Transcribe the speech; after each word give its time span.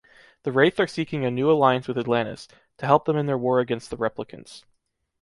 The 0.41 0.51
Wraith 0.51 0.79
are 0.79 0.87
seeking 0.87 1.23
a 1.25 1.29
new 1.29 1.51
alliance 1.51 1.87
with 1.87 1.95
Atlantis, 1.95 2.47
to 2.77 2.87
help 2.87 3.05
them 3.05 3.17
in 3.17 3.27
their 3.27 3.37
war 3.37 3.59
against 3.59 3.91
the 3.91 3.97
Replicants. 3.97 4.63